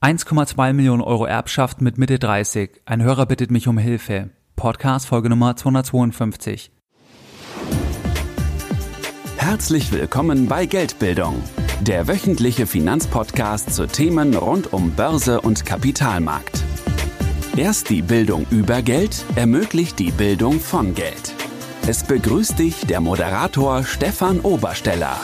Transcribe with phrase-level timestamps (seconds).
[0.00, 2.82] 1,2 Millionen Euro Erbschaft mit Mitte 30.
[2.84, 4.30] Ein Hörer bittet mich um Hilfe.
[4.54, 6.70] Podcast Folge Nummer 252.
[9.38, 11.42] Herzlich willkommen bei Geldbildung,
[11.80, 16.62] der wöchentliche Finanzpodcast zu Themen rund um Börse und Kapitalmarkt.
[17.56, 21.34] Erst die Bildung über Geld ermöglicht die Bildung von Geld.
[21.88, 25.16] Es begrüßt dich der Moderator Stefan Obersteller.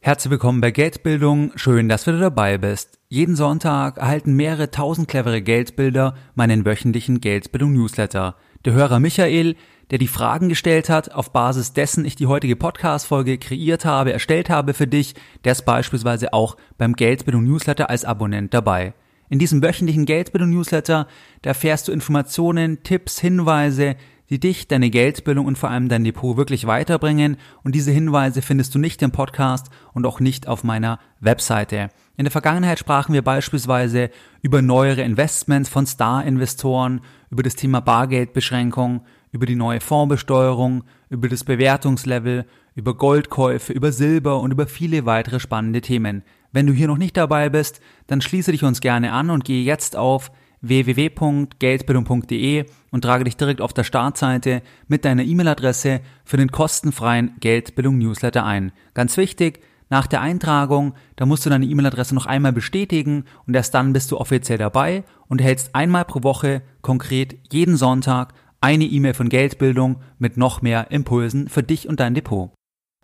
[0.00, 1.52] Herzlich willkommen bei Geldbildung.
[1.56, 2.97] Schön, dass du dabei bist.
[3.10, 8.36] Jeden Sonntag erhalten mehrere tausend clevere Geldbilder meinen wöchentlichen Geldbildung Newsletter.
[8.66, 9.56] Der Hörer Michael,
[9.90, 14.50] der die Fragen gestellt hat, auf Basis dessen ich die heutige Podcast-Folge kreiert habe, erstellt
[14.50, 18.92] habe für dich, der ist beispielsweise auch beim Geldbildung Newsletter als Abonnent dabei.
[19.30, 21.06] In diesem wöchentlichen Geldbildung Newsletter,
[21.40, 23.96] da erfährst du Informationen, Tipps, Hinweise,
[24.30, 27.36] die dich, deine Geldbildung und vor allem dein Depot wirklich weiterbringen.
[27.64, 31.88] Und diese Hinweise findest du nicht im Podcast und auch nicht auf meiner Webseite.
[32.16, 34.10] In der Vergangenheit sprachen wir beispielsweise
[34.42, 39.02] über neuere Investments von Star-Investoren, über das Thema Bargeldbeschränkung,
[39.32, 45.40] über die neue Fondsbesteuerung, über das Bewertungslevel, über Goldkäufe, über Silber und über viele weitere
[45.40, 46.22] spannende Themen.
[46.52, 49.64] Wenn du hier noch nicht dabei bist, dann schließe dich uns gerne an und gehe
[49.64, 50.30] jetzt auf
[50.60, 57.98] www.geldbildung.de und trage dich direkt auf der Startseite mit deiner E-Mail-Adresse für den kostenfreien Geldbildung
[57.98, 58.72] Newsletter ein.
[58.94, 63.74] Ganz wichtig, nach der Eintragung, da musst du deine E-Mail-Adresse noch einmal bestätigen und erst
[63.74, 69.14] dann bist du offiziell dabei und erhältst einmal pro Woche konkret jeden Sonntag eine E-Mail
[69.14, 72.50] von Geldbildung mit noch mehr Impulsen für dich und dein Depot.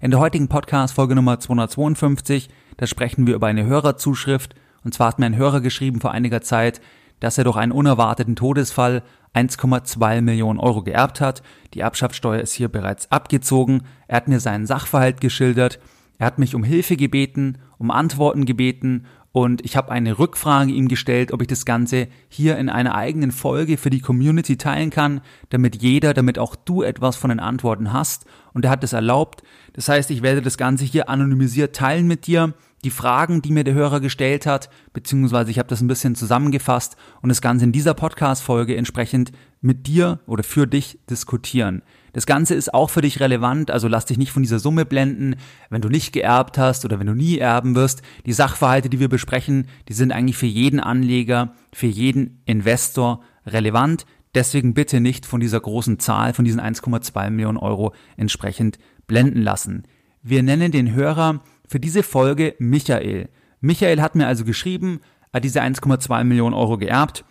[0.01, 5.09] In der heutigen Podcast Folge Nummer 252, da sprechen wir über eine Hörerzuschrift und zwar
[5.09, 6.83] hat mir ein Hörer geschrieben vor einiger Zeit,
[7.21, 9.03] dass er durch einen unerwarteten Todesfall
[9.35, 11.43] 1,2 Millionen Euro geerbt hat.
[11.75, 13.83] Die Erbschaftssteuer ist hier bereits abgezogen.
[14.07, 15.81] Er hat mir seinen Sachverhalt geschildert.
[16.19, 20.87] Er hat mich um Hilfe gebeten, um Antworten gebeten und ich habe eine Rückfrage ihm
[20.87, 25.23] gestellt, ob ich das Ganze hier in einer eigenen Folge für die Community teilen kann,
[25.51, 28.27] damit jeder, damit auch du etwas von den Antworten hast.
[28.53, 29.43] Und er hat es erlaubt.
[29.73, 33.65] Das heißt, ich werde das Ganze hier anonymisiert teilen mit dir die Fragen, die mir
[33.65, 37.73] der Hörer gestellt hat, beziehungsweise ich habe das ein bisschen zusammengefasst und das Ganze in
[37.73, 41.83] dieser Podcast-Folge entsprechend mit dir oder für dich diskutieren.
[42.13, 45.37] Das Ganze ist auch für dich relevant, also lass dich nicht von dieser Summe blenden,
[45.71, 48.03] wenn du nicht geerbt hast oder wenn du nie erben wirst.
[48.27, 54.07] Die Sachverhalte, die wir besprechen, die sind eigentlich für jeden Anleger, für jeden Investor relevant.
[54.35, 59.85] Deswegen bitte nicht von dieser großen Zahl, von diesen 1,2 Millionen Euro entsprechend blenden lassen.
[60.23, 63.29] Wir nennen den Hörer für diese Folge Michael.
[63.61, 65.01] Michael hat mir also geschrieben,
[65.33, 67.25] er hat diese 1,2 Millionen Euro geerbt.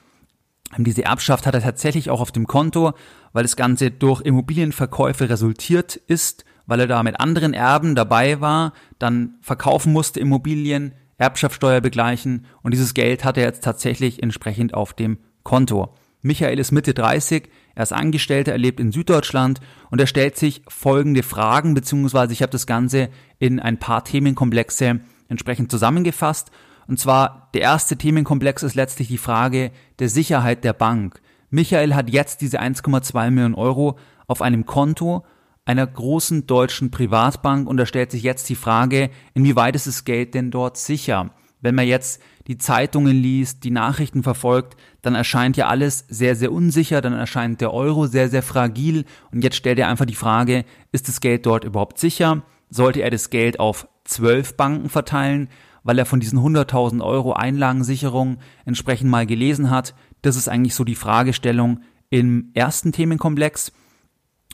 [0.77, 2.93] Diese Erbschaft hat er tatsächlich auch auf dem Konto,
[3.31, 8.73] weil das Ganze durch Immobilienverkäufe resultiert ist, weil er da mit anderen Erben dabei war,
[8.97, 14.93] dann verkaufen musste Immobilien, Erbschaftssteuer begleichen und dieses Geld hat er jetzt tatsächlich entsprechend auf
[14.93, 15.93] dem Konto.
[16.23, 19.59] Michael ist Mitte 30, er ist Angestellter, er lebt in Süddeutschland
[19.91, 25.01] und er stellt sich folgende Fragen, beziehungsweise ich habe das Ganze in ein paar Themenkomplexe
[25.27, 26.49] entsprechend zusammengefasst.
[26.87, 31.21] Und zwar der erste Themenkomplex ist letztlich die Frage der Sicherheit der Bank.
[31.49, 35.25] Michael hat jetzt diese 1,2 Millionen Euro auf einem Konto
[35.65, 40.35] einer großen deutschen Privatbank und da stellt sich jetzt die Frage, inwieweit ist das Geld
[40.35, 41.31] denn dort sicher?
[41.59, 46.51] Wenn man jetzt die Zeitungen liest, die Nachrichten verfolgt, dann erscheint ja alles sehr, sehr
[46.51, 50.65] unsicher, dann erscheint der Euro sehr, sehr fragil und jetzt stellt er einfach die Frage,
[50.91, 52.43] ist das Geld dort überhaupt sicher?
[52.69, 55.47] Sollte er das Geld auf zwölf Banken verteilen,
[55.83, 59.95] weil er von diesen 100.000 Euro Einlagensicherung entsprechend mal gelesen hat?
[60.21, 63.71] Das ist eigentlich so die Fragestellung im ersten Themenkomplex.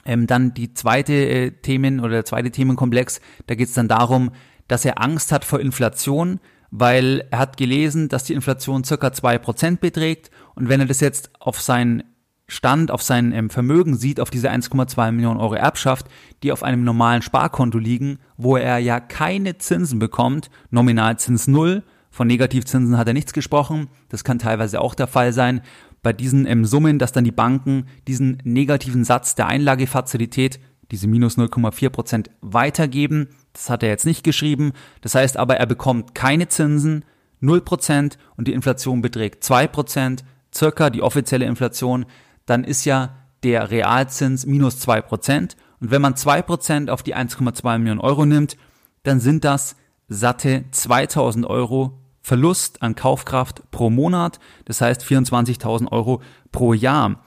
[0.06, 4.32] Ähm, dann die zweite äh, Themen oder der zweite Themenkomplex, da geht es dann darum,
[4.68, 6.40] dass er Angst hat vor Inflation,
[6.72, 10.30] weil er hat gelesen, dass die Inflation circa zwei Prozent beträgt.
[10.56, 12.04] Und wenn er das jetzt auf seinen
[12.48, 16.08] Stand, auf sein ähm, Vermögen sieht, auf diese 1,2 Millionen Euro Erbschaft,
[16.44, 22.28] die auf einem normalen Sparkonto liegen, wo er ja keine Zinsen bekommt, Nominalzins null, von
[22.28, 25.62] Negativzinsen hat er nichts gesprochen, das kann teilweise auch der Fall sein,
[26.02, 30.60] bei diesen ähm, Summen, dass dann die Banken diesen negativen Satz der Einlagefazilität,
[30.92, 34.74] diese minus 0,4 Prozent, weitergeben, das hat er jetzt nicht geschrieben.
[35.02, 37.06] Das heißt aber, er bekommt keine Zinsen,
[37.42, 40.20] 0% und die Inflation beträgt 2%,
[40.54, 42.06] circa die offizielle Inflation,
[42.46, 45.56] dann ist ja der Realzins minus 2%.
[45.80, 48.58] Und wenn man 2% auf die 1,2 Millionen Euro nimmt,
[49.04, 49.76] dann sind das
[50.10, 54.40] satte 2000 Euro Verlust an Kaufkraft pro Monat.
[54.66, 56.22] Das heißt 24.000 Euro
[56.52, 57.24] pro Jahr.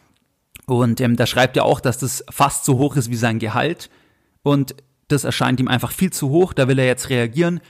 [0.67, 3.91] Und ähm, da schreibt er auch, dass das fast so hoch ist wie sein Gehalt.
[4.43, 4.75] Und
[5.13, 7.61] das erscheint ihm einfach viel zu hoch, da will er jetzt reagieren,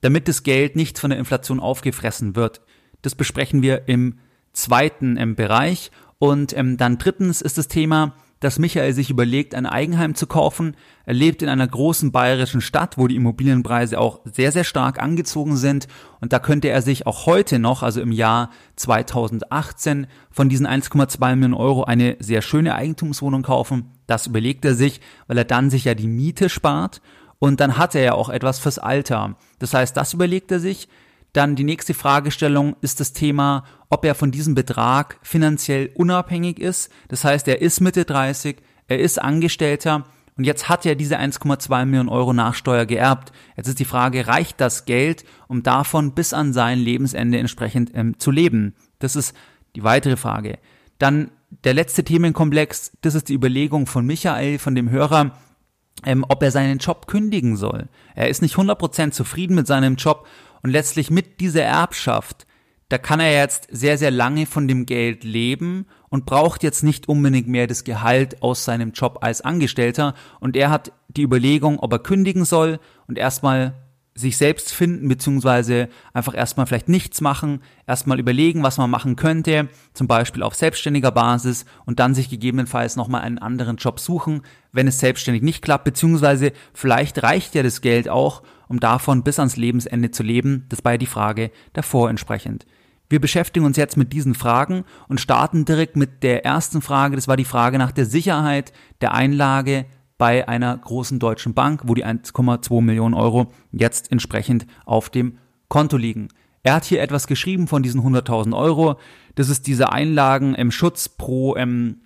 [0.00, 2.60] damit das Geld nicht von der Inflation aufgefressen wird.
[3.02, 4.18] Das besprechen wir im
[4.52, 5.90] zweiten ähm, Bereich.
[6.18, 10.74] Und ähm, dann drittens ist das Thema, dass Michael sich überlegt, ein Eigenheim zu kaufen.
[11.04, 15.56] Er lebt in einer großen bayerischen Stadt, wo die Immobilienpreise auch sehr, sehr stark angezogen
[15.56, 15.88] sind.
[16.20, 21.36] Und da könnte er sich auch heute noch, also im Jahr 2018, von diesen 1,2
[21.36, 23.92] Millionen Euro eine sehr schöne Eigentumswohnung kaufen.
[24.06, 27.02] Das überlegt er sich, weil er dann sich ja die Miete spart.
[27.38, 29.36] Und dann hat er ja auch etwas fürs Alter.
[29.58, 30.88] Das heißt, das überlegt er sich.
[31.32, 36.90] Dann die nächste Fragestellung ist das Thema, ob er von diesem Betrag finanziell unabhängig ist.
[37.08, 38.56] Das heißt, er ist Mitte 30,
[38.88, 40.04] er ist Angestellter
[40.36, 43.30] und jetzt hat er diese 1,2 Millionen Euro Nachsteuer geerbt.
[43.56, 48.18] Jetzt ist die Frage, reicht das Geld, um davon bis an sein Lebensende entsprechend ähm,
[48.18, 48.74] zu leben?
[48.98, 49.36] Das ist
[49.76, 50.58] die weitere Frage.
[50.98, 51.30] Dann
[51.64, 55.36] der letzte Themenkomplex, das ist die Überlegung von Michael, von dem Hörer,
[56.04, 57.88] ähm, ob er seinen Job kündigen soll.
[58.14, 60.26] Er ist nicht 100% zufrieden mit seinem Job
[60.62, 62.46] und letztlich mit dieser Erbschaft,
[62.90, 67.08] da kann er jetzt sehr, sehr lange von dem Geld leben und braucht jetzt nicht
[67.08, 70.14] unbedingt mehr das Gehalt aus seinem Job als Angestellter.
[70.40, 73.74] Und er hat die Überlegung, ob er kündigen soll und erstmal
[74.20, 79.68] sich selbst finden, beziehungsweise einfach erstmal vielleicht nichts machen, erstmal überlegen, was man machen könnte,
[79.94, 84.86] zum Beispiel auf selbstständiger Basis und dann sich gegebenenfalls nochmal einen anderen Job suchen, wenn
[84.86, 89.56] es selbstständig nicht klappt, beziehungsweise vielleicht reicht ja das Geld auch, um davon bis ans
[89.56, 90.66] Lebensende zu leben.
[90.68, 92.66] Das war ja die Frage davor entsprechend.
[93.08, 97.16] Wir beschäftigen uns jetzt mit diesen Fragen und starten direkt mit der ersten Frage.
[97.16, 99.86] Das war die Frage nach der Sicherheit der Einlage
[100.20, 105.38] bei einer großen deutschen Bank, wo die 1,2 Millionen Euro jetzt entsprechend auf dem
[105.68, 106.28] Konto liegen.
[106.62, 108.96] Er hat hier etwas geschrieben von diesen 100.000 Euro.
[109.34, 112.02] Das ist diese Einlagen im Schutz pro ähm,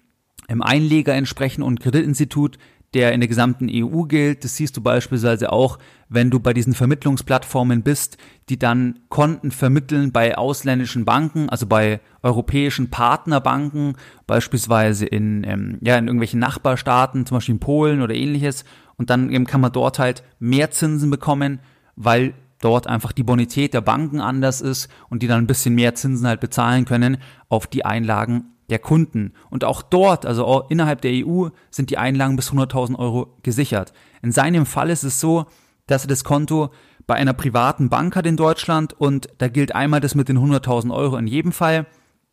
[0.46, 2.56] im Einleger entsprechend und Kreditinstitut
[2.94, 4.44] der in der gesamten EU gilt.
[4.44, 8.16] Das siehst du beispielsweise auch, wenn du bei diesen Vermittlungsplattformen bist,
[8.48, 13.96] die dann Konten vermitteln bei ausländischen Banken, also bei europäischen Partnerbanken,
[14.26, 18.64] beispielsweise in, ähm, ja, in irgendwelchen Nachbarstaaten, zum Beispiel in Polen oder ähnliches.
[18.96, 21.58] Und dann eben kann man dort halt mehr Zinsen bekommen,
[21.96, 25.94] weil dort einfach die Bonität der Banken anders ist und die dann ein bisschen mehr
[25.94, 27.18] Zinsen halt bezahlen können
[27.48, 29.32] auf die Einlagen der Kunden.
[29.50, 33.92] Und auch dort, also innerhalb der EU, sind die Einlagen bis 100.000 Euro gesichert.
[34.22, 35.46] In seinem Fall ist es so,
[35.86, 36.70] dass er das Konto
[37.06, 40.92] bei einer privaten Bank hat in Deutschland und da gilt einmal das mit den 100.000
[40.94, 41.86] Euro in jedem Fall.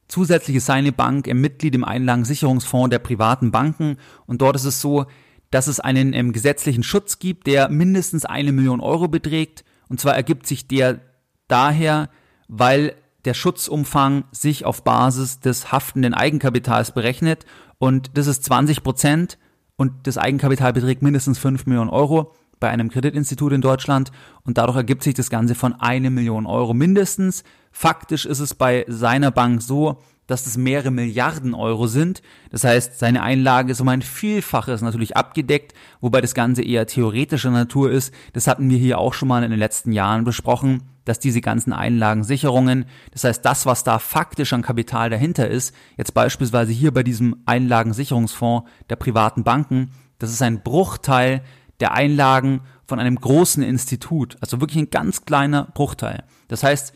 [0.08, 4.80] Zusätzlich ist seine Bank im Mitglied im Einlagensicherungsfonds der privaten Banken und dort ist es
[4.82, 5.06] so,
[5.52, 9.66] dass es einen ähm, gesetzlichen Schutz gibt, der mindestens eine Million Euro beträgt.
[9.90, 11.02] Und zwar ergibt sich der
[11.50, 12.10] daher,
[12.48, 12.96] weil
[13.26, 17.46] der Schutzumfang sich auf Basis des haftenden Eigenkapitals berechnet
[17.78, 19.38] und das ist 20 Prozent
[19.76, 24.12] und das Eigenkapital beträgt mindestens 5 Millionen Euro bei einem Kreditinstitut in Deutschland
[24.44, 27.44] und dadurch ergibt sich das Ganze von eine Million Euro mindestens.
[27.72, 29.98] Faktisch ist es bei seiner Bank so,
[30.28, 32.22] dass es mehrere Milliarden Euro sind.
[32.52, 37.52] Das heißt, seine Einlage ist um ein Vielfaches natürlich abgedeckt, wobei das Ganze eher theoretischer
[37.52, 38.14] Natur ist.
[38.34, 41.74] Das hatten wir hier auch schon mal in den letzten Jahren besprochen dass diese ganzen
[41.74, 47.04] Einlagensicherungen, das heißt das, was da faktisch an Kapital dahinter ist, jetzt beispielsweise hier bei
[47.04, 51.42] diesem Einlagensicherungsfonds der privaten Banken, das ist ein Bruchteil
[51.80, 56.24] der Einlagen von einem großen Institut, also wirklich ein ganz kleiner Bruchteil.
[56.48, 56.94] Das heißt,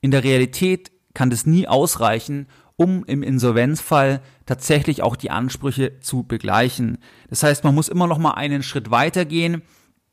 [0.00, 6.22] in der Realität kann das nie ausreichen, um im Insolvenzfall tatsächlich auch die Ansprüche zu
[6.22, 6.98] begleichen.
[7.28, 9.62] Das heißt, man muss immer noch mal einen Schritt weitergehen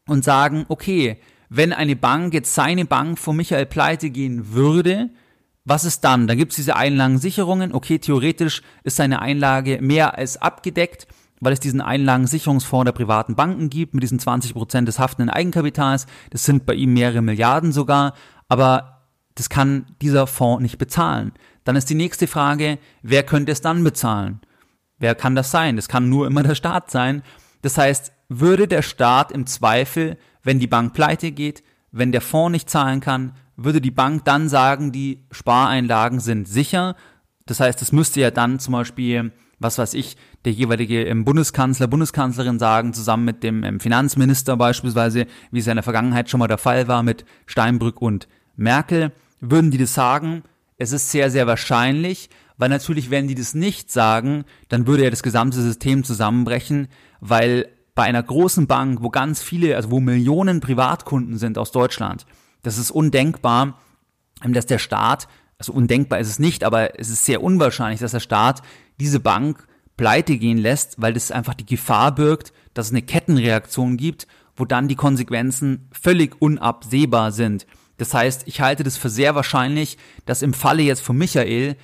[0.07, 5.09] und sagen, okay, wenn eine Bank, jetzt seine Bank von Michael pleite gehen würde,
[5.65, 6.27] was ist dann?
[6.27, 7.73] Da gibt's diese Einlagensicherungen.
[7.73, 11.07] Okay, theoretisch ist seine Einlage mehr als abgedeckt,
[11.41, 16.07] weil es diesen Einlagensicherungsfonds der privaten Banken gibt mit diesen 20 Prozent des haftenden Eigenkapitals.
[16.29, 18.13] Das sind bei ihm mehrere Milliarden sogar.
[18.47, 19.01] Aber
[19.35, 21.33] das kann dieser Fonds nicht bezahlen.
[21.63, 24.39] Dann ist die nächste Frage, wer könnte es dann bezahlen?
[24.99, 25.75] Wer kann das sein?
[25.75, 27.23] Das kann nur immer der Staat sein.
[27.61, 31.61] Das heißt, würde der Staat im Zweifel wenn die Bank pleite geht,
[31.91, 36.95] wenn der Fonds nicht zahlen kann, würde die Bank dann sagen, die Spareinlagen sind sicher.
[37.45, 41.87] Das heißt, es müsste ja dann zum Beispiel, was weiß ich, der jeweilige ähm, Bundeskanzler,
[41.87, 46.47] Bundeskanzlerin sagen, zusammen mit dem ähm, Finanzminister beispielsweise, wie es in der Vergangenheit schon mal
[46.47, 49.11] der Fall war mit Steinbrück und Merkel,
[49.41, 50.43] würden die das sagen.
[50.77, 55.09] Es ist sehr, sehr wahrscheinlich, weil natürlich, wenn die das nicht sagen, dann würde ja
[55.09, 56.87] das gesamte System zusammenbrechen,
[57.19, 62.27] weil bei einer großen Bank, wo ganz viele, also wo Millionen Privatkunden sind aus Deutschland,
[62.61, 63.79] das ist undenkbar,
[64.45, 65.27] dass der Staat,
[65.57, 68.61] also undenkbar ist es nicht, aber es ist sehr unwahrscheinlich, dass der Staat
[68.99, 73.97] diese Bank pleite gehen lässt, weil das einfach die Gefahr birgt, dass es eine Kettenreaktion
[73.97, 77.65] gibt, wo dann die Konsequenzen völlig unabsehbar sind.
[77.97, 81.75] Das heißt, ich halte das für sehr wahrscheinlich, dass im Falle jetzt von Michael,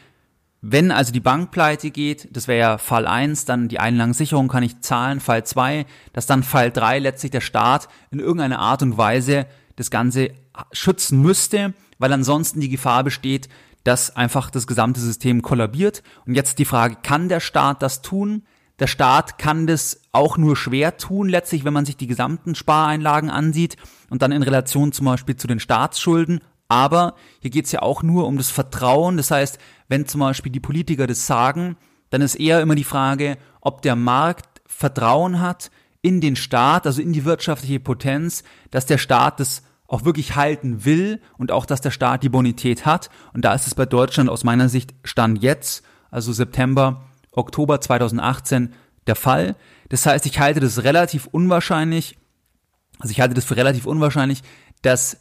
[0.65, 4.63] wenn also die Bank pleite geht, das wäre ja Fall 1, dann die Einlagensicherung kann
[4.63, 8.98] ich zahlen, Fall 2, dass dann Fall 3 letztlich der Staat in irgendeiner Art und
[8.98, 10.29] Weise das Ganze
[10.72, 13.50] schützen müsste, weil ansonsten die Gefahr besteht,
[13.84, 16.01] dass einfach das gesamte System kollabiert.
[16.25, 18.43] Und jetzt die Frage, kann der Staat das tun?
[18.79, 23.29] Der Staat kann das auch nur schwer tun, letztlich, wenn man sich die gesamten Spareinlagen
[23.29, 23.75] ansieht
[24.10, 26.39] und dann in Relation zum Beispiel zu den Staatsschulden.
[26.67, 29.17] Aber hier geht es ja auch nur um das Vertrauen.
[29.17, 31.77] Das heißt, wenn zum Beispiel die Politiker das sagen,
[32.10, 37.01] dann ist eher immer die Frage, ob der Markt Vertrauen hat in den Staat, also
[37.01, 41.82] in die wirtschaftliche Potenz, dass der Staat das auch wirklich halten will und auch, dass
[41.82, 43.10] der Staat die Bonität hat.
[43.34, 48.74] Und da ist es bei Deutschland aus meiner Sicht Stand jetzt, also September, Oktober 2018
[49.08, 49.55] der Fall.
[49.89, 52.17] Das heißt, ich halte das relativ unwahrscheinlich,
[53.00, 54.41] also ich halte das für relativ unwahrscheinlich,
[54.82, 55.17] dass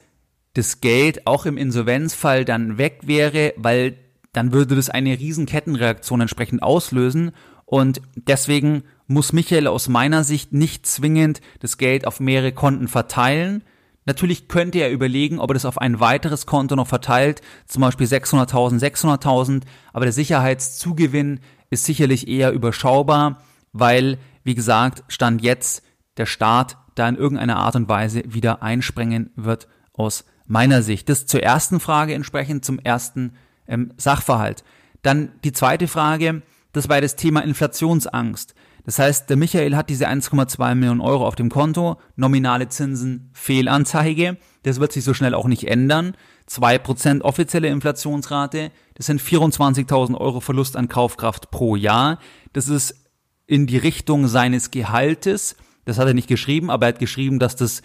[0.55, 3.97] das Geld auch im Insolvenzfall dann weg wäre, weil
[4.33, 7.33] dann würde das eine riesen Kettenreaktion entsprechend auslösen
[7.65, 13.63] und deswegen muss Michael aus meiner Sicht nicht zwingend das Geld auf mehrere Konten verteilen.
[14.05, 18.07] Natürlich könnte er überlegen, ob er das auf ein weiteres Konto noch verteilt, zum Beispiel
[18.07, 21.41] 600.000, 600.000, aber der Sicherheitszugewinn
[21.71, 23.43] ist sicherlich eher überschaubar,
[23.73, 25.83] weil, wie gesagt, Stand jetzt
[26.17, 31.09] der Staat da in irgendeiner Art und Weise wieder einspringen wird aus meiner Sicht.
[31.09, 33.33] Das zur ersten Frage entsprechend zum ersten
[33.67, 34.63] ähm, Sachverhalt.
[35.01, 36.43] Dann die zweite Frage,
[36.73, 38.55] das war das Thema Inflationsangst.
[38.85, 44.37] Das heißt, der Michael hat diese 1,2 Millionen Euro auf dem Konto, nominale Zinsen, Fehlanzeige.
[44.65, 46.17] Das wird sich so schnell auch nicht ändern.
[46.51, 52.19] 2% offizielle Inflationsrate, das sind 24.000 Euro Verlust an Kaufkraft pro Jahr.
[52.53, 53.07] Das ist
[53.47, 55.57] in die Richtung seines Gehaltes.
[55.87, 57.83] Das hat er nicht geschrieben, aber er hat geschrieben, dass das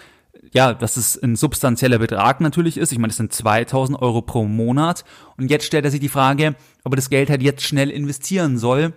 [0.54, 2.92] ja, dass es ein substanzieller Betrag natürlich ist.
[2.92, 5.04] Ich meine, das sind 2000 Euro pro Monat.
[5.38, 8.58] Und jetzt stellt er sich die Frage, ob er das Geld halt jetzt schnell investieren
[8.58, 8.94] soll.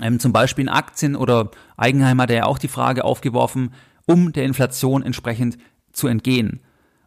[0.00, 3.72] Ähm, zum Beispiel in Aktien oder Eigenheim hat er ja auch die Frage aufgeworfen,
[4.06, 5.58] um der Inflation entsprechend
[5.92, 6.60] zu entgehen.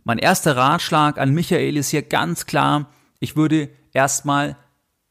[0.03, 4.55] Mein erster Ratschlag an Michael ist hier ganz klar, ich würde erstmal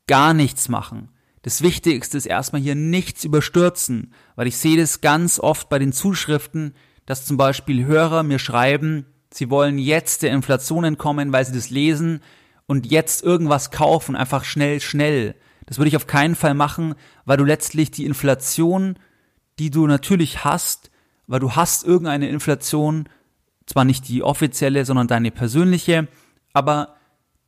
[0.07, 1.11] gar nichts machen.
[1.43, 5.93] Das Wichtigste ist erstmal hier nichts überstürzen, weil ich sehe das ganz oft bei den
[5.93, 6.75] Zuschriften,
[7.07, 11.71] dass zum Beispiel Hörer mir schreiben, sie wollen jetzt der Inflation entkommen, weil sie das
[11.71, 12.21] lesen
[12.67, 15.35] und jetzt irgendwas kaufen, einfach schnell, schnell.
[15.67, 16.95] Das würde ich auf keinen Fall machen,
[17.25, 18.99] weil du letztlich die Inflation,
[19.59, 20.91] die du natürlich hast,
[21.27, 23.09] weil du hast irgendeine Inflation,
[23.67, 26.09] zwar nicht die offizielle, sondern deine persönliche,
[26.53, 26.97] aber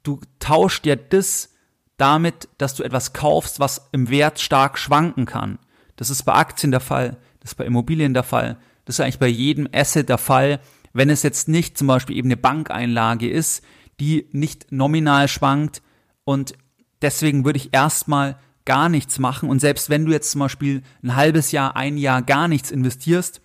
[0.03, 1.51] du tauscht ja das
[1.97, 5.59] damit, dass du etwas kaufst, was im Wert stark schwanken kann.
[5.97, 8.57] Das ist bei Aktien der Fall, das ist bei Immobilien der Fall,
[8.89, 10.61] das ist eigentlich bei jedem Asset der Fall,
[10.95, 13.63] wenn es jetzt nicht zum Beispiel eben eine Bankeinlage ist,
[14.01, 15.83] die nicht nominal schwankt
[16.25, 16.55] und
[17.03, 21.17] deswegen würde ich erstmal gar nichts machen und selbst wenn du jetzt zum Beispiel ein
[21.17, 23.43] halbes Jahr, ein Jahr gar nichts investierst,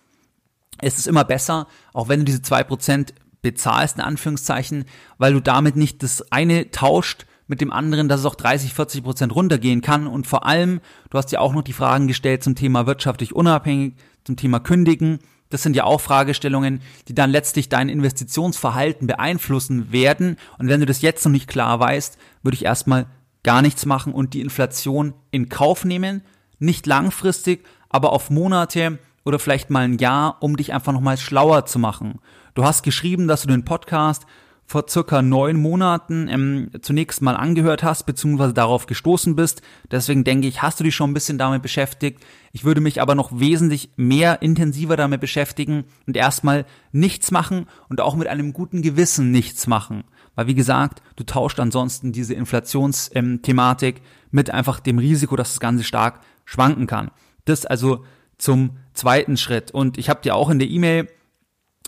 [0.80, 4.86] es ist immer besser, auch wenn du diese zwei Prozent bezahlst, in Anführungszeichen,
[5.18, 9.04] weil du damit nicht das eine tauscht mit dem anderen, dass es auch 30, 40
[9.04, 10.06] Prozent runtergehen kann.
[10.06, 13.96] Und vor allem, du hast ja auch noch die Fragen gestellt zum Thema wirtschaftlich unabhängig,
[14.24, 15.18] zum Thema Kündigen.
[15.54, 20.36] Das sind ja auch Fragestellungen, die dann letztlich dein Investitionsverhalten beeinflussen werden.
[20.58, 23.06] Und wenn du das jetzt noch nicht klar weißt, würde ich erstmal
[23.44, 26.22] gar nichts machen und die Inflation in Kauf nehmen.
[26.58, 31.66] Nicht langfristig, aber auf Monate oder vielleicht mal ein Jahr, um dich einfach nochmal schlauer
[31.66, 32.18] zu machen.
[32.54, 34.26] Du hast geschrieben, dass du den Podcast
[34.66, 39.62] vor circa neun Monaten ähm, zunächst mal angehört hast, beziehungsweise darauf gestoßen bist.
[39.90, 42.24] Deswegen denke ich, hast du dich schon ein bisschen damit beschäftigt.
[42.52, 48.00] Ich würde mich aber noch wesentlich mehr intensiver damit beschäftigen und erstmal nichts machen und
[48.00, 50.04] auch mit einem guten Gewissen nichts machen.
[50.34, 55.60] Weil wie gesagt, du tauscht ansonsten diese Inflationsthematik ähm, mit einfach dem Risiko, dass das
[55.60, 57.10] Ganze stark schwanken kann.
[57.44, 58.04] Das also
[58.38, 59.70] zum zweiten Schritt.
[59.70, 61.08] Und ich habe dir auch in der E-Mail,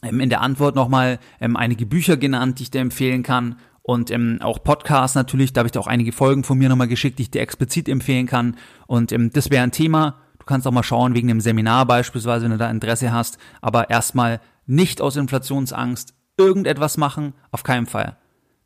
[0.03, 3.57] in der Antwort nochmal ähm, einige Bücher genannt, die ich dir empfehlen kann.
[3.83, 6.88] Und ähm, auch Podcasts natürlich, da habe ich dir auch einige Folgen von mir nochmal
[6.88, 8.57] geschickt, die ich dir explizit empfehlen kann.
[8.87, 10.17] Und ähm, das wäre ein Thema.
[10.38, 13.38] Du kannst auch mal schauen, wegen dem Seminar beispielsweise, wenn du da Interesse hast.
[13.61, 18.17] Aber erstmal nicht aus Inflationsangst irgendetwas machen, auf keinen Fall.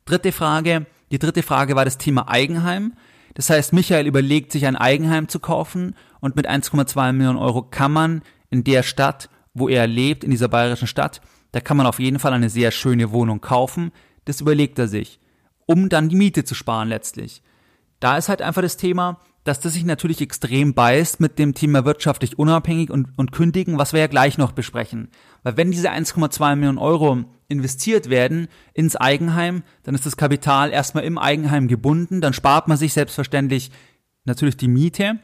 [0.05, 0.85] Dritte Frage.
[1.11, 2.93] Die dritte Frage war das Thema Eigenheim.
[3.33, 7.91] Das heißt, Michael überlegt sich ein Eigenheim zu kaufen und mit 1,2 Millionen Euro kann
[7.91, 11.99] man in der Stadt, wo er lebt, in dieser bayerischen Stadt, da kann man auf
[11.99, 13.91] jeden Fall eine sehr schöne Wohnung kaufen.
[14.25, 15.19] Das überlegt er sich,
[15.65, 17.41] um dann die Miete zu sparen letztlich.
[17.99, 21.83] Da ist halt einfach das Thema, dass das sich natürlich extrem beißt mit dem Thema
[21.83, 25.09] wirtschaftlich unabhängig und, und kündigen, was wir ja gleich noch besprechen.
[25.43, 31.03] Weil wenn diese 1,2 Millionen Euro investiert werden ins Eigenheim, dann ist das Kapital erstmal
[31.03, 33.71] im Eigenheim gebunden, dann spart man sich selbstverständlich
[34.25, 35.19] natürlich die Miete,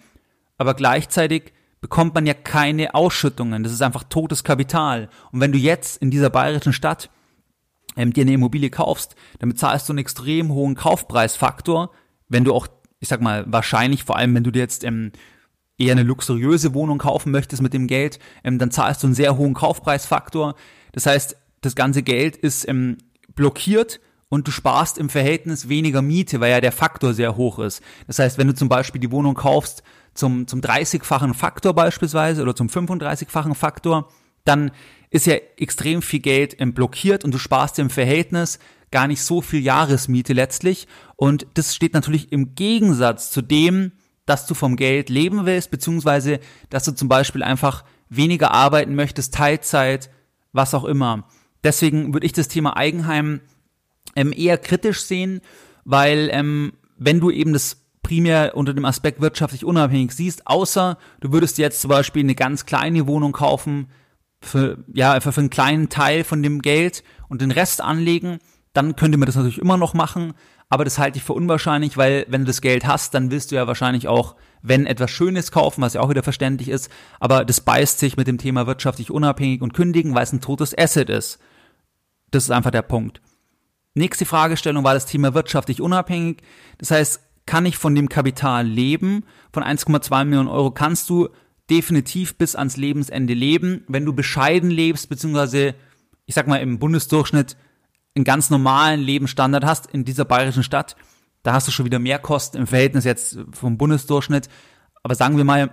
[0.58, 1.54] aber gleichzeitig
[1.88, 3.64] bekommt man ja keine Ausschüttungen.
[3.64, 5.08] Das ist einfach totes Kapital.
[5.32, 7.10] Und wenn du jetzt in dieser bayerischen Stadt
[7.96, 11.92] ähm, dir eine Immobilie kaufst, dann bezahlst du einen extrem hohen Kaufpreisfaktor,
[12.28, 12.68] wenn du auch,
[13.00, 15.14] ich sag mal, wahrscheinlich, vor allem wenn du dir jetzt ähm,
[15.78, 19.38] eher eine luxuriöse Wohnung kaufen möchtest mit dem Geld, ähm, dann zahlst du einen sehr
[19.38, 20.56] hohen Kaufpreisfaktor.
[20.92, 22.98] Das heißt, das ganze Geld ist ähm,
[23.34, 27.82] blockiert und du sparst im Verhältnis weniger Miete, weil ja der Faktor sehr hoch ist.
[28.08, 32.56] Das heißt, wenn du zum Beispiel die Wohnung kaufst zum, zum 30-fachen Faktor beispielsweise oder
[32.56, 34.10] zum 35-fachen Faktor,
[34.44, 34.72] dann
[35.10, 38.60] ist ja extrem viel Geld blockiert und du sparst im Verhältnis
[38.92, 40.88] gar nicht so viel Jahresmiete letztlich.
[41.16, 43.94] Und das steht natürlich im Gegensatz zu dem,
[44.26, 49.34] dass du vom Geld leben willst, beziehungsweise dass du zum Beispiel einfach weniger arbeiten möchtest,
[49.34, 50.10] Teilzeit,
[50.52, 51.28] was auch immer.
[51.64, 53.42] Deswegen würde ich das Thema Eigenheim
[54.18, 55.42] ähm, eher kritisch sehen,
[55.86, 61.32] weil ähm, wenn du eben das primär unter dem Aspekt wirtschaftlich unabhängig siehst, außer du
[61.32, 63.88] würdest jetzt zum Beispiel eine ganz kleine Wohnung kaufen,
[64.40, 68.40] für, ja, einfach für einen kleinen Teil von dem Geld und den Rest anlegen,
[68.74, 70.34] dann könnte man das natürlich immer noch machen
[70.70, 73.56] aber das halte ich für unwahrscheinlich, weil wenn du das Geld hast, dann willst du
[73.56, 77.62] ja wahrscheinlich auch, wenn etwas Schönes kaufen, was ja auch wieder verständlich ist, aber das
[77.62, 81.40] beißt sich mit dem Thema wirtschaftlich unabhängig und kündigen, weil es ein totes Asset ist.
[82.32, 83.22] Das ist einfach der Punkt.
[83.98, 86.44] Nächste Fragestellung war das Thema wirtschaftlich unabhängig.
[86.78, 89.24] Das heißt, kann ich von dem Kapital leben?
[89.52, 91.30] Von 1,2 Millionen Euro kannst du
[91.70, 95.74] definitiv bis ans Lebensende leben, wenn du bescheiden lebst, beziehungsweise,
[96.26, 97.58] ich sag mal, im Bundesdurchschnitt
[98.16, 100.96] einen ganz normalen Lebensstandard hast in dieser bayerischen Stadt,
[101.42, 104.48] da hast du schon wieder mehr Kosten im Verhältnis jetzt vom Bundesdurchschnitt.
[105.02, 105.72] Aber sagen wir mal,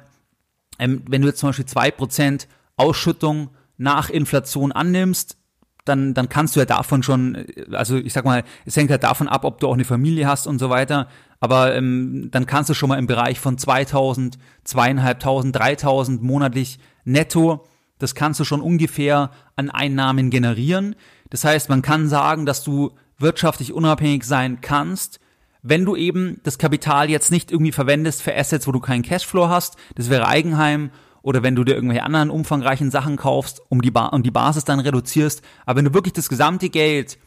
[0.79, 5.37] ähm, wenn du jetzt zum Beispiel zwei Prozent Ausschüttung nach Inflation annimmst,
[5.85, 9.29] dann, dann kannst du ja davon schon, also ich sag mal, es hängt halt davon
[9.29, 11.09] ab, ob du auch eine Familie hast und so weiter,
[11.41, 17.67] aber ähm, dann kannst du schon mal im Bereich von 2000, zweieinhalbtausend, dreitausend monatlich netto,
[17.99, 20.97] das kannst du schon ungefähr an Einnahmen generieren.
[21.31, 25.21] Das heißt, man kann sagen, dass du wirtschaftlich unabhängig sein kannst,
[25.63, 29.49] wenn du eben das Kapital jetzt nicht irgendwie verwendest für Assets, wo du keinen Cashflow
[29.49, 30.91] hast, das wäre Eigenheim,
[31.25, 34.65] oder wenn du dir irgendwelche anderen umfangreichen Sachen kaufst, um die, ba um die Basis
[34.65, 35.41] dann reduzierst.
[35.65, 37.19] Aber wenn du wirklich das gesamte Geld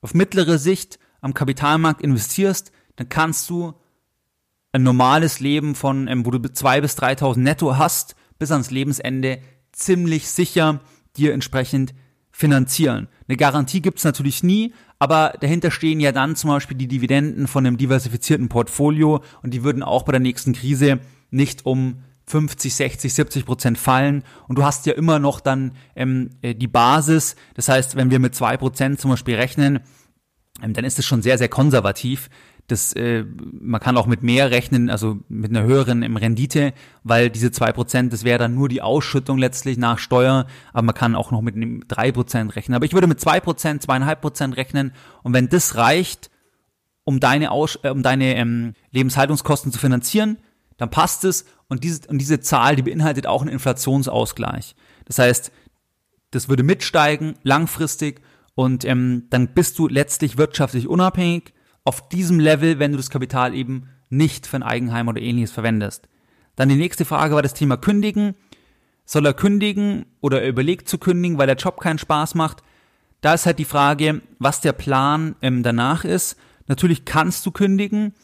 [0.00, 3.74] auf mittlere Sicht am Kapitalmarkt investierst, dann kannst du
[4.72, 9.40] ein normales Leben von, ähm, wo du zwei bis 3.000 netto hast, bis ans Lebensende
[9.72, 10.80] ziemlich sicher
[11.18, 11.94] dir entsprechend
[12.30, 13.08] finanzieren.
[13.28, 17.66] Eine Garantie gibt's natürlich nie, aber dahinter stehen ja dann zum Beispiel die Dividenden von
[17.66, 20.98] einem diversifizierten Portfolio und die würden auch bei der nächsten Krise
[21.30, 26.30] nicht um 50, 60, 70 Prozent fallen und du hast ja immer noch dann ähm,
[26.42, 27.36] äh, die Basis.
[27.54, 29.80] Das heißt, wenn wir mit zwei Prozent zum Beispiel rechnen,
[30.62, 32.30] ähm, dann ist es schon sehr, sehr konservativ
[32.66, 37.28] das, äh, man kann auch mit mehr rechnen, also mit einer höheren im Rendite, weil
[37.28, 41.14] diese zwei Prozent, das wäre dann nur die Ausschüttung letztlich nach Steuer, aber man kann
[41.14, 42.74] auch noch mit einem drei Prozent rechnen.
[42.74, 46.30] Aber ich würde mit zwei Prozent, zweieinhalb Prozent rechnen und wenn das reicht,
[47.04, 50.38] um deine, Aus äh, um deine ähm, Lebenshaltungskosten zu finanzieren,
[50.76, 54.74] dann passt es und diese, und diese Zahl, die beinhaltet auch einen Inflationsausgleich.
[55.04, 55.52] Das heißt,
[56.30, 58.20] das würde mitsteigen, langfristig
[58.54, 61.52] und ähm, dann bist du letztlich wirtschaftlich unabhängig
[61.84, 66.08] auf diesem Level, wenn du das Kapital eben nicht für ein Eigenheim oder ähnliches verwendest.
[66.56, 68.34] Dann die nächste Frage war das Thema Kündigen.
[69.04, 72.62] Soll er kündigen oder er überlegt zu kündigen, weil der Job keinen Spaß macht?
[73.20, 76.36] Da ist halt die Frage, was der Plan ähm, danach ist.
[76.66, 78.14] Natürlich kannst du kündigen,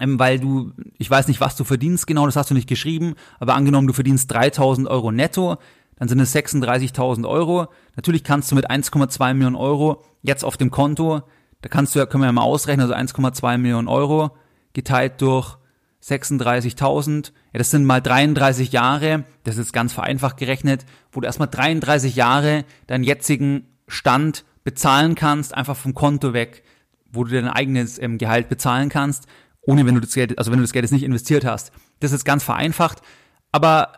[0.00, 3.14] ähm, weil du, ich weiß nicht, was du verdienst genau, das hast du nicht geschrieben,
[3.38, 5.56] aber angenommen, du verdienst 3000 Euro netto,
[5.96, 7.68] dann sind es 36.000 Euro.
[7.94, 11.22] Natürlich kannst du mit 1,2 Millionen Euro jetzt auf dem Konto
[11.62, 14.36] da kannst du ja, können wir ja mal ausrechnen, also 1,2 Millionen Euro
[14.72, 15.56] geteilt durch
[16.02, 21.48] 36.000, ja, das sind mal 33 Jahre, das ist ganz vereinfacht gerechnet, wo du erstmal
[21.48, 26.62] 33 Jahre deinen jetzigen Stand bezahlen kannst, einfach vom Konto weg,
[27.10, 29.26] wo du dein eigenes ähm, Gehalt bezahlen kannst,
[29.66, 31.72] ohne wenn du das Geld, also wenn du das Geld jetzt nicht investiert hast.
[32.00, 33.02] Das ist ganz vereinfacht,
[33.52, 33.92] aber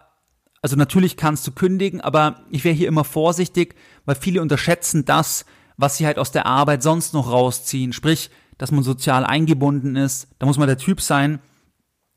[0.60, 5.44] also natürlich kannst du kündigen, aber ich wäre hier immer vorsichtig, weil viele unterschätzen das,
[5.76, 7.92] was sie halt aus der Arbeit sonst noch rausziehen.
[7.92, 10.28] Sprich, dass man sozial eingebunden ist.
[10.40, 11.38] Da muss man der Typ sein,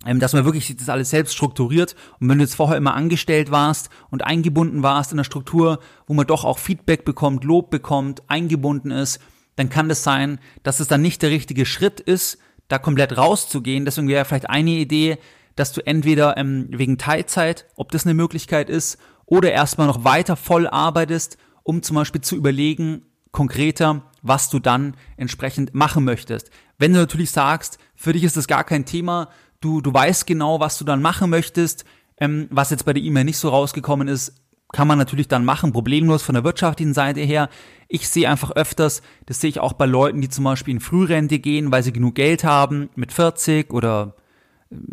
[0.06, 1.96] ähm, dass man wirklich das alles selbst strukturiert.
[2.20, 6.16] Und wenn du jetzt vorher immer angestellt warst und eingebunden warst in der Struktur, wo
[6.16, 9.20] man doch auch Feedback bekommt, Lob bekommt, eingebunden ist,
[9.56, 12.40] dann kann das sein, dass es dann nicht der richtige Schritt ist,
[12.72, 13.86] da komplett rauszugehen.
[13.86, 15.18] Deswegen wäre vielleicht eine Idee,
[15.56, 20.36] dass du entweder ähm, wegen Teilzeit, ob das eine Möglichkeit ist, oder erstmal noch weiter
[20.36, 26.52] voll arbeitest, um zum Beispiel zu überlegen, konkreter, was du dann entsprechend machen möchtest.
[26.78, 29.30] Wenn du natürlich sagst, für dich ist das gar kein Thema,
[29.62, 31.86] du, du weißt genau, was du dann machen möchtest,
[32.18, 34.34] ähm, was jetzt bei der E-Mail nicht so rausgekommen ist,
[34.74, 37.50] kann man natürlich dann machen, problemlos von der wirtschaftlichen Seite her.
[37.94, 41.40] Ich sehe einfach öfters, das sehe ich auch bei Leuten, die zum Beispiel in Frührente
[41.40, 44.16] gehen, weil sie genug Geld haben, mit 40 oder,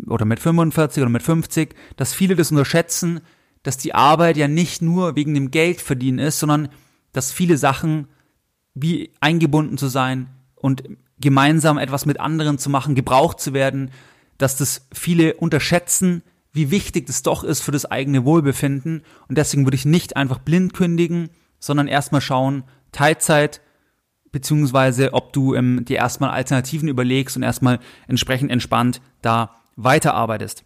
[0.05, 3.21] oder mit 45 oder mit 50, dass viele das unterschätzen,
[3.63, 6.67] dass die Arbeit ja nicht nur wegen dem Geld verdienen ist, sondern
[7.13, 8.09] dass viele Sachen
[8.73, 10.83] wie eingebunden zu sein und
[11.21, 13.91] gemeinsam etwas mit anderen zu machen, gebraucht zu werden,
[14.37, 19.03] dass das viele unterschätzen, wie wichtig das doch ist für das eigene Wohlbefinden.
[19.29, 23.61] Und deswegen würde ich nicht einfach blind kündigen, sondern erstmal schauen, Teilzeit,
[24.31, 30.63] beziehungsweise ob du ähm, dir erstmal Alternativen überlegst und erstmal entsprechend entspannt da weiterarbeitest.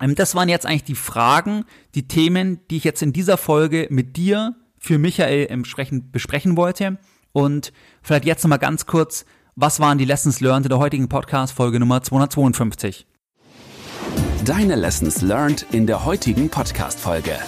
[0.00, 3.86] Ähm, das waren jetzt eigentlich die Fragen, die Themen, die ich jetzt in dieser Folge
[3.90, 6.98] mit dir für Michael entsprechend besprechen wollte.
[7.32, 11.78] Und vielleicht jetzt nochmal ganz kurz, was waren die Lessons learned in der heutigen Podcast-Folge
[11.78, 13.06] Nummer 252?
[14.44, 17.38] Deine Lessons learned in der heutigen Podcast-Folge.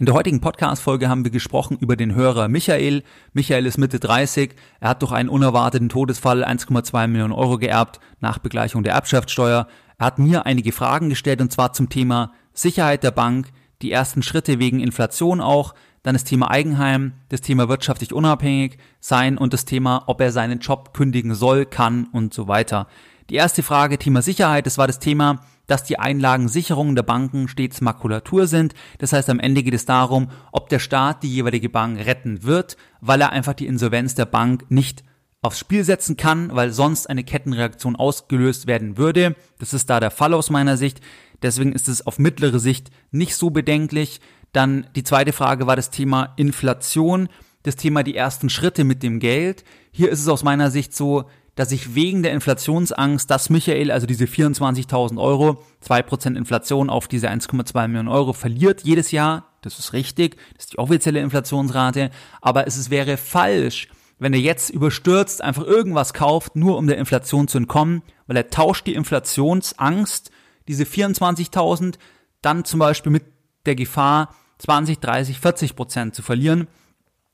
[0.00, 3.02] In der heutigen Podcast-Folge haben wir gesprochen über den Hörer Michael.
[3.32, 4.54] Michael ist Mitte 30.
[4.78, 9.66] Er hat durch einen unerwarteten Todesfall 1,2 Millionen Euro geerbt nach Begleichung der Erbschaftssteuer.
[9.98, 13.48] Er hat mir einige Fragen gestellt und zwar zum Thema Sicherheit der Bank,
[13.82, 19.36] die ersten Schritte wegen Inflation auch, dann das Thema Eigenheim, das Thema wirtschaftlich unabhängig sein
[19.36, 22.86] und das Thema, ob er seinen Job kündigen soll, kann und so weiter.
[23.30, 27.80] Die erste Frage, Thema Sicherheit, das war das Thema, dass die Einlagensicherungen der Banken stets
[27.80, 28.74] Makulatur sind.
[28.98, 32.76] Das heißt, am Ende geht es darum, ob der Staat die jeweilige Bank retten wird,
[33.00, 35.04] weil er einfach die Insolvenz der Bank nicht
[35.42, 39.36] aufs Spiel setzen kann, weil sonst eine Kettenreaktion ausgelöst werden würde.
[39.58, 41.00] Das ist da der Fall aus meiner Sicht.
[41.42, 44.20] Deswegen ist es auf mittlere Sicht nicht so bedenklich.
[44.52, 47.28] Dann die zweite Frage war das Thema Inflation,
[47.62, 49.64] das Thema die ersten Schritte mit dem Geld.
[49.92, 51.26] Hier ist es aus meiner Sicht so,
[51.58, 57.28] dass ich wegen der Inflationsangst, dass Michael also diese 24.000 Euro, 2% Inflation auf diese
[57.28, 59.48] 1,2 Millionen Euro verliert jedes Jahr.
[59.62, 62.10] Das ist richtig, das ist die offizielle Inflationsrate.
[62.40, 63.88] Aber es ist, wäre falsch,
[64.20, 68.50] wenn er jetzt überstürzt einfach irgendwas kauft, nur um der Inflation zu entkommen, weil er
[68.50, 70.30] tauscht die Inflationsangst,
[70.68, 71.96] diese 24.000,
[72.40, 73.24] dann zum Beispiel mit
[73.66, 76.68] der Gefahr, 20, 30, 40 Prozent zu verlieren.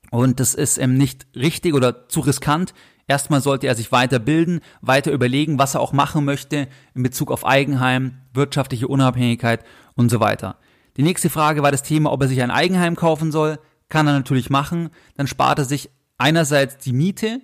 [0.09, 2.73] Und das ist eben nicht richtig oder zu riskant.
[3.07, 7.45] Erstmal sollte er sich weiterbilden, weiter überlegen, was er auch machen möchte in Bezug auf
[7.45, 9.63] Eigenheim, wirtschaftliche Unabhängigkeit
[9.95, 10.57] und so weiter.
[10.97, 13.59] Die nächste Frage war das Thema, ob er sich ein Eigenheim kaufen soll.
[13.89, 14.89] Kann er natürlich machen.
[15.15, 17.41] Dann spart er sich einerseits die Miete,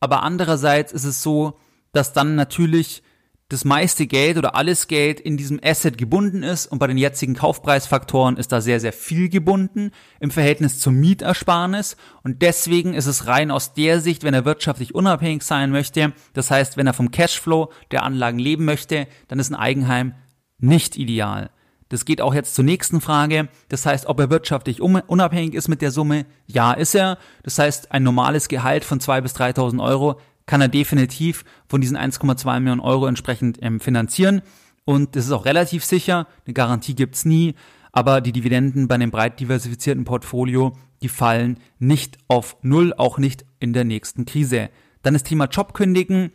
[0.00, 1.60] aber andererseits ist es so,
[1.92, 3.02] dass dann natürlich
[3.48, 7.34] das meiste Geld oder alles Geld in diesem Asset gebunden ist und bei den jetzigen
[7.34, 13.26] Kaufpreisfaktoren ist da sehr, sehr viel gebunden im Verhältnis zum Mietersparnis und deswegen ist es
[13.26, 17.12] rein aus der Sicht, wenn er wirtschaftlich unabhängig sein möchte, das heißt, wenn er vom
[17.12, 20.14] Cashflow der Anlagen leben möchte, dann ist ein Eigenheim
[20.58, 21.50] nicht ideal.
[21.88, 23.48] Das geht auch jetzt zur nächsten Frage.
[23.68, 26.26] Das heißt, ob er wirtschaftlich unabhängig ist mit der Summe?
[26.46, 27.16] Ja, ist er.
[27.44, 31.96] Das heißt, ein normales Gehalt von 2.000 bis 3.000 Euro kann er definitiv von diesen
[31.96, 34.42] 1,2 Millionen Euro entsprechend ähm, finanzieren.
[34.84, 37.54] Und das ist auch relativ sicher, eine Garantie gibt's nie,
[37.92, 43.44] aber die Dividenden bei einem breit diversifizierten Portfolio, die fallen nicht auf Null, auch nicht
[43.58, 44.70] in der nächsten Krise.
[45.02, 46.30] Dann das Thema Jobkündigen.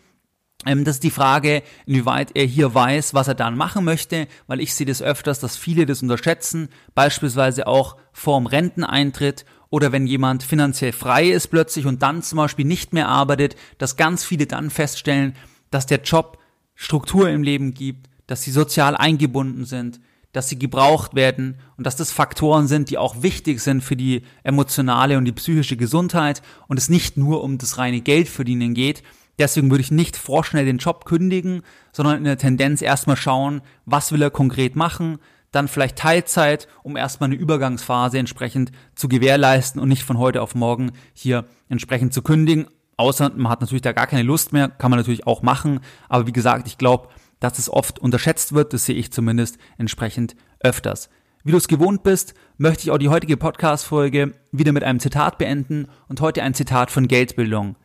[0.66, 4.60] Ähm, das ist die Frage, inwieweit er hier weiß, was er dann machen möchte, weil
[4.60, 10.44] ich sehe das öfters, dass viele das unterschätzen, beispielsweise auch vorm Renteneintritt oder wenn jemand
[10.44, 14.70] finanziell frei ist plötzlich und dann zum Beispiel nicht mehr arbeitet, dass ganz viele dann
[14.70, 15.34] feststellen,
[15.72, 16.38] dass der Job
[16.76, 20.00] Struktur im Leben gibt, dass sie sozial eingebunden sind,
[20.34, 24.24] dass sie gebraucht werden und dass das Faktoren sind, die auch wichtig sind für die
[24.44, 29.04] emotionale und die psychische Gesundheit und es nicht nur um das reine Geldverdienen geht.
[29.40, 31.62] Deswegen würde ich nicht vorschnell den Job kündigen,
[31.94, 35.18] sondern in der Tendenz erstmal schauen, was will er konkret machen,
[35.52, 40.56] dann vielleicht Teilzeit, um erstmal eine Übergangsphase entsprechend zu gewährleisten und nicht von heute auf
[40.56, 42.68] morgen hier entsprechend zu kündigen.
[42.98, 45.82] Außer man hat natürlich da gar keine Lust mehr, kann man natürlich auch machen.
[46.08, 47.10] Aber wie gesagt, ich glaube,
[47.40, 51.10] dass es oft unterschätzt wird, das sehe ich zumindest entsprechend öfters.
[51.44, 55.40] Wie du es gewohnt bist, möchte ich auch die heutige Podcast-Folge wieder mit einem Zitat
[55.40, 57.78] beenden und heute ein Zitat von Geldbildung.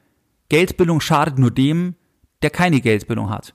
[0.51, 1.97] Geldbildung schadet nur dem,
[2.43, 3.55] der keine Geldbildung hat.